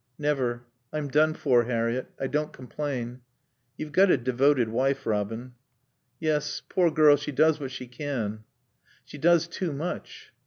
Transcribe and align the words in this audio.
"Never. 0.17 0.63
I'm 0.91 1.09
done 1.09 1.35
for, 1.35 1.65
Harriett. 1.65 2.09
I 2.19 2.25
don't 2.25 2.51
complain." 2.51 3.21
"You've 3.77 3.91
got 3.91 4.09
a 4.09 4.17
devoted 4.17 4.67
wife, 4.69 5.05
Robin." 5.05 5.53
"Yes. 6.19 6.63
Poor 6.69 6.89
girl, 6.89 7.17
she 7.17 7.31
does 7.31 7.59
what 7.59 7.69
she 7.69 7.85
can." 7.85 8.43
"She 9.05 9.19
does 9.19 9.47
too 9.47 9.71
much." 9.71 10.33